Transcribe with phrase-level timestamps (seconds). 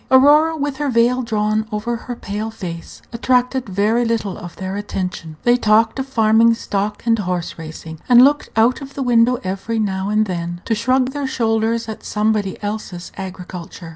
[0.09, 5.37] Aurora, with her veil drawn over her pale face, attracted very little of their attention.
[5.43, 9.77] They talked of farming stock and horse racing, and looked out of the window every
[9.77, 13.89] now and then to shrug their shoulders at somebody else's agriculture.